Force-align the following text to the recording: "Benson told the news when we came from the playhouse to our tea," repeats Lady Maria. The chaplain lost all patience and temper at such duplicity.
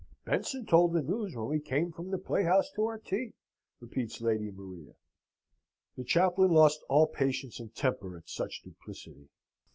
"Benson 0.25 0.65
told 0.65 0.93
the 0.93 1.03
news 1.03 1.35
when 1.35 1.47
we 1.47 1.59
came 1.59 1.91
from 1.91 2.09
the 2.09 2.17
playhouse 2.17 2.71
to 2.71 2.85
our 2.87 2.97
tea," 2.97 3.33
repeats 3.79 4.19
Lady 4.19 4.49
Maria. 4.49 4.93
The 5.95 6.03
chaplain 6.03 6.49
lost 6.49 6.83
all 6.89 7.05
patience 7.05 7.59
and 7.59 7.71
temper 7.75 8.17
at 8.17 8.27
such 8.27 8.63
duplicity. 8.63 9.29